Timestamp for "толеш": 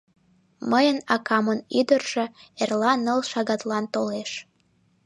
3.93-4.31